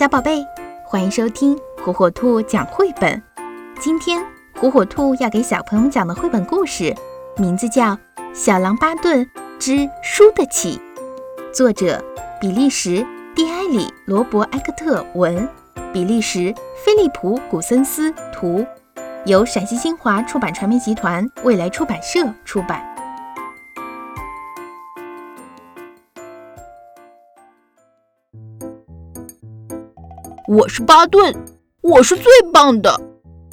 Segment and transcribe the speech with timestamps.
[0.00, 0.46] 小宝贝，
[0.82, 1.54] 欢迎收听
[1.84, 3.22] 火火兔讲绘本。
[3.78, 4.24] 今天
[4.58, 6.96] 火火兔要给小朋友们讲的绘本故事，
[7.36, 7.88] 名字叫
[8.32, 9.28] 《小狼巴顿
[9.58, 10.80] 之输得起》，
[11.52, 12.02] 作者
[12.40, 15.46] 比利时蒂埃里·罗伯埃克特文，
[15.92, 18.64] 比利时菲利普·古森斯图，
[19.26, 22.89] 由陕西新华出版传媒集团未来出版社出版。
[30.48, 31.34] 我是巴顿，
[31.82, 33.00] 我是最棒的。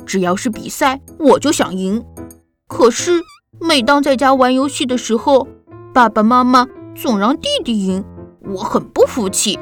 [0.05, 2.03] 只要是比赛，我就想赢。
[2.67, 3.21] 可是
[3.59, 5.47] 每当在家玩游戏的时候，
[5.93, 8.03] 爸爸妈妈总让弟弟赢，
[8.41, 9.59] 我很不服气。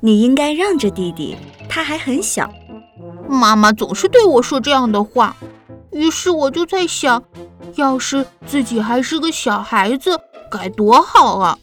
[0.00, 1.36] 你应该让着弟弟，
[1.68, 2.50] 他还很小。
[3.28, 5.36] 妈妈总是对我说这样的话，
[5.92, 7.22] 于是我就在想，
[7.76, 10.18] 要是自己还是个小孩子，
[10.50, 11.58] 该多好啊！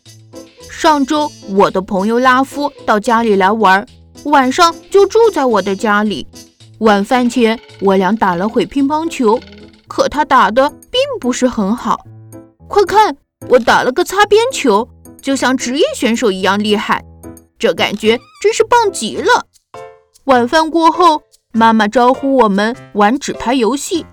[0.70, 3.86] 上周我的朋友拉夫到家里来玩。
[4.26, 6.26] 晚上就住在我的家里。
[6.80, 9.40] 晚饭前，我俩打了会乒乓球，
[9.88, 12.06] 可他打的并不是很好。
[12.68, 13.16] 快看，
[13.50, 14.90] 我打了个擦边球，
[15.22, 17.04] 就像职业选手一样厉害。
[17.60, 19.46] 这感觉真是棒极了。
[20.26, 21.22] 晚饭过后，
[21.54, 24.06] 妈妈招呼我们玩纸牌游戏，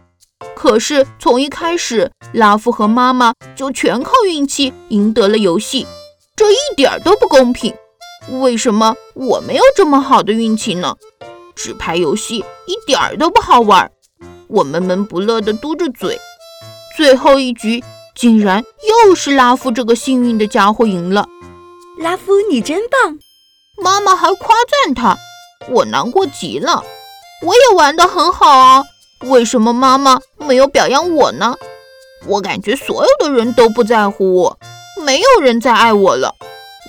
[0.54, 5.86] 可是从一开始，拉夫和妈妈就全靠运气赢得了游戏，
[6.36, 7.74] 这一点都不公平。
[8.30, 10.96] 为什么我没有这么好的运气呢？
[11.54, 13.90] 纸牌游戏一点儿都不好玩，
[14.48, 16.18] 我闷闷不乐地嘟着嘴。
[16.96, 17.82] 最后一局
[18.14, 18.64] 竟然
[19.06, 21.26] 又是拉夫这个幸运的家伙赢了。
[21.98, 23.18] 拉夫，你真棒！
[23.82, 25.16] 妈妈还夸赞他，
[25.68, 26.82] 我难过极了。
[27.44, 28.84] 我也玩得很好啊，
[29.22, 31.56] 为什么妈妈没有表扬我呢？
[32.26, 34.58] 我感觉所有的人都不在乎我，
[35.04, 36.34] 没有人再爱我了。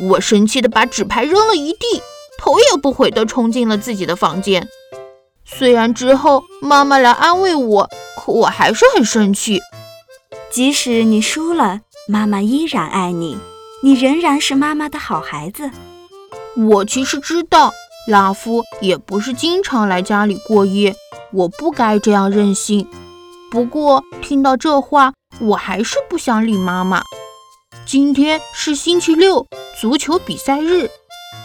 [0.01, 2.01] 我生气地把纸牌扔了一地，
[2.39, 4.67] 头也不回地冲进了自己的房间。
[5.45, 9.59] 虽然之后妈妈来安慰我，可我还是很生气。
[10.49, 13.37] 即使你输了，妈妈依然爱你，
[13.83, 15.69] 你仍然是妈妈的好孩子。
[16.55, 17.71] 我其实知道，
[18.07, 20.95] 拉夫也不是经常来家里过夜，
[21.31, 22.87] 我不该这样任性。
[23.51, 27.03] 不过听到这话，我还是不想理妈妈。
[27.93, 29.45] 今天是星期六。
[29.79, 30.89] 足球比赛日，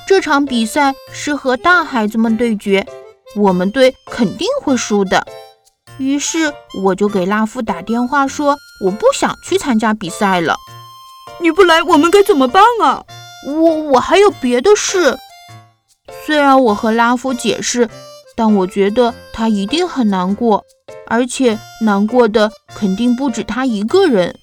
[0.07, 2.87] 这场比赛是和大孩子们对决，
[3.37, 5.27] 我们队肯定会输的。
[5.99, 6.55] 于是
[6.85, 10.57] 我就给拉夫打电话说，我不想去参加比赛了。
[11.39, 13.05] 你不来，我们该怎么办啊？
[13.47, 15.19] 我我还有别的事。
[16.25, 17.91] 虽然我和拉夫解释，
[18.35, 20.65] 但我觉得他一定很难过，
[21.09, 24.35] 而且难过的肯定不止他一个人。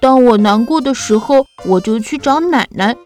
[0.00, 2.96] 当我难过的时候，我就去找奶奶，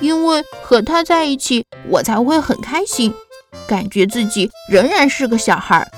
[0.00, 3.12] 因为和她在一起，我才会很开心，
[3.66, 5.90] 感觉自己仍然是个小孩。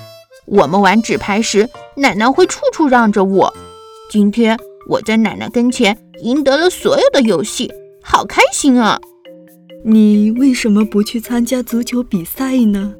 [0.46, 3.54] 我们玩纸牌时，奶奶会处处让着我。
[4.10, 7.72] 今天我在奶奶跟前赢得了所有的游戏，
[8.02, 9.00] 好开心啊！
[9.84, 12.94] 你为什么不去参加足球比赛呢？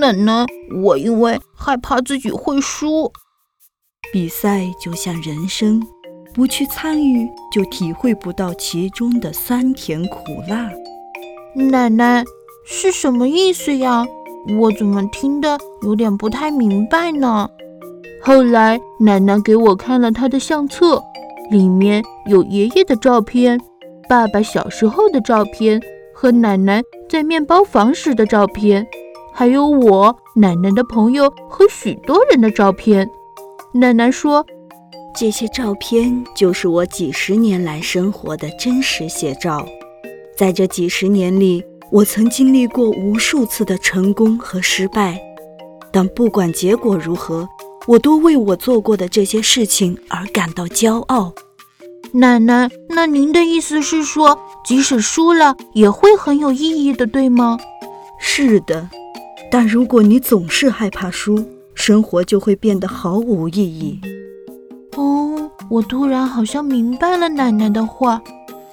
[0.00, 0.46] 奶奶，
[0.82, 3.12] 我因为害怕自己会输。
[4.12, 5.82] 比赛就像人生。
[6.36, 10.70] 不去参与，就体会不到其中的酸甜苦辣。
[11.54, 12.22] 奶奶
[12.66, 14.06] 是什么意思呀？
[14.60, 17.48] 我怎么听得有点不太明白呢？
[18.22, 21.02] 后来奶奶给我看了她的相册，
[21.50, 23.58] 里面有爷爷的照片、
[24.06, 25.80] 爸爸小时候的照片
[26.14, 28.86] 和奶奶在面包房时的照片，
[29.32, 33.08] 还有我奶奶的朋友和许多人的照片。
[33.72, 34.44] 奶奶说。
[35.18, 39.66] 这些照片就是我几十年来生活的真实写照。
[40.36, 45.18] 在这几十年里，我曾经历过无数次的成功和失败，
[45.90, 47.48] 但不管结果如何，
[47.86, 51.32] 我都为我做过的这些事情而感到骄傲。
[52.12, 57.58] 奶奶，那您的意思是说，即使输了也会很有意义的，对吗？
[58.18, 58.90] 是的，
[59.50, 61.42] 但如果你总是害怕输，
[61.74, 63.98] 生活就会变得毫无意义。
[65.68, 68.20] 我突然好像明白了奶奶的话，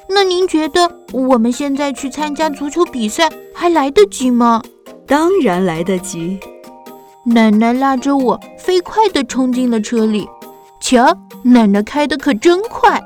[0.08, 4.62] 那您觉得我们现在去参加足球比赛还来得及吗？
[5.08, 6.40] 当然来得及。
[7.26, 10.28] 奶奶拉着我飞快地冲进了车里，
[10.80, 13.02] 瞧，奶奶开的可真快。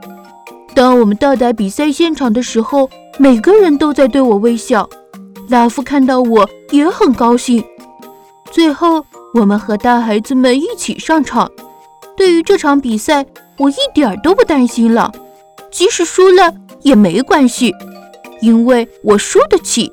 [0.76, 4.88] 当我们到达比赛现场的时候，每个人都在对我微笑。
[5.50, 7.64] 拉夫看到我也很高兴。
[8.52, 11.50] 最后，我们和大孩子们一起上场。
[12.18, 13.26] 对于这场比赛。
[13.60, 15.12] 我一点儿都不担心了，
[15.72, 17.74] 即使输了也没关系，
[18.40, 19.92] 因为我输得起。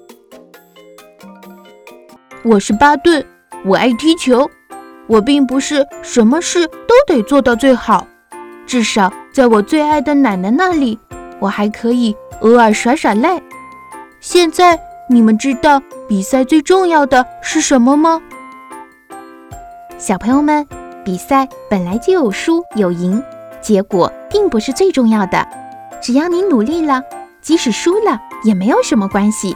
[2.42, 3.24] 我是巴顿，
[3.64, 4.46] 我爱踢球。
[5.06, 8.06] 我并不是什么事都得做到最好，
[8.66, 10.98] 至少在我最爱的奶奶那里，
[11.40, 13.40] 我还可以偶尔耍耍赖。
[14.20, 14.78] 现在
[15.08, 18.20] 你们知道比赛最重要的是什么吗？
[19.96, 20.66] 小朋友们，
[21.04, 23.22] 比赛本来就有输有赢，
[23.60, 25.46] 结果并不是最重要的。
[26.02, 27.02] 只要你努力了，
[27.42, 29.54] 即使输了也没有什么关系，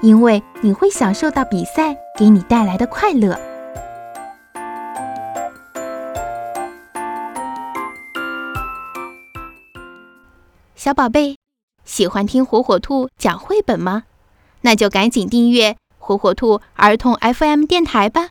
[0.00, 3.38] 因为你会享受到比赛给你带来的快乐。
[10.74, 11.36] 小宝贝，
[11.84, 14.04] 喜欢听火火兔讲绘本吗？
[14.62, 18.28] 那就赶紧订阅火火兔儿童 FM 电台吧。